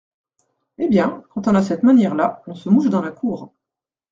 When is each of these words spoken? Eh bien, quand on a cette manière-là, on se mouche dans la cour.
Eh 0.79 0.87
bien, 0.89 1.23
quand 1.29 1.47
on 1.47 1.53
a 1.53 1.61
cette 1.61 1.83
manière-là, 1.83 2.41
on 2.47 2.55
se 2.55 2.69
mouche 2.69 2.89
dans 2.89 3.03
la 3.03 3.11
cour. 3.11 3.53